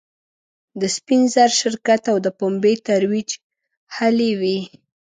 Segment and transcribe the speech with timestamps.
[0.79, 3.29] د سپین زر شرکت او د پومبې ترویج
[3.97, 4.59] هلې وې.